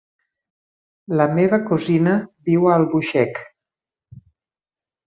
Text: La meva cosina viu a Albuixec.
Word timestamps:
La 1.19 1.27
meva 1.39 1.59
cosina 1.67 2.17
viu 2.49 2.67
a 2.69 2.75
Albuixec. 2.79 3.43